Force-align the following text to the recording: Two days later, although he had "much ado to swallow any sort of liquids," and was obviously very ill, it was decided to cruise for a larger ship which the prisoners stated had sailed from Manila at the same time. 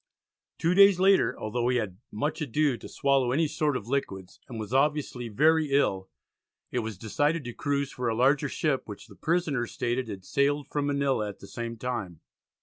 Two 0.57 0.73
days 0.73 0.99
later, 0.99 1.39
although 1.39 1.67
he 1.67 1.77
had 1.77 1.99
"much 2.11 2.41
ado 2.41 2.75
to 2.75 2.89
swallow 2.89 3.31
any 3.31 3.47
sort 3.47 3.77
of 3.77 3.87
liquids," 3.87 4.39
and 4.49 4.59
was 4.59 4.73
obviously 4.73 5.27
very 5.29 5.69
ill, 5.71 6.09
it 6.71 6.79
was 6.79 6.97
decided 6.97 7.43
to 7.43 7.53
cruise 7.53 7.91
for 7.91 8.09
a 8.09 8.15
larger 8.15 8.49
ship 8.49 8.87
which 8.87 9.05
the 9.05 9.15
prisoners 9.15 9.73
stated 9.73 10.07
had 10.07 10.25
sailed 10.25 10.67
from 10.67 10.87
Manila 10.87 11.29
at 11.29 11.37
the 11.37 11.45
same 11.45 11.77
time. 11.77 12.19